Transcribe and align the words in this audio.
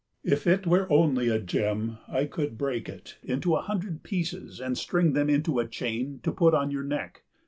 If 0.23 0.47
it 0.47 0.65
were 0.65 0.91
only 0.91 1.29
a 1.29 1.37
gem 1.39 1.99
I 2.07 2.25
could 2.25 2.57
break 2.57 2.89
it 2.89 3.19
into 3.21 3.53
a 3.53 3.61
hundred 3.61 4.01
pieces 4.01 4.59
and 4.59 4.75
string 4.75 5.13
them 5.13 5.29
into 5.29 5.59
a 5.59 5.67
chain 5.67 6.21
to 6.23 6.31
put 6.31 6.55
on 6.55 6.71
your 6.71 6.83
neck. 6.83 7.21